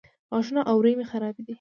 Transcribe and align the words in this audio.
غاښونه 0.31 0.61
او 0.69 0.75
اورۍ 0.77 0.93
مې 0.97 1.05
خرابې 1.11 1.41
دي 1.45 1.49